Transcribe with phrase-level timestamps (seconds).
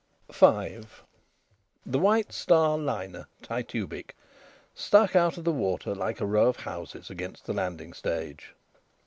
[0.33, 0.79] V
[1.85, 4.15] The White Star liner, Titubic,
[4.73, 8.55] stuck out of the water like a row of houses against the landing stage.